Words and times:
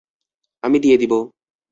আমি 0.63 0.77
দিয়ে 0.79 0.97
দিবো। 0.97 1.19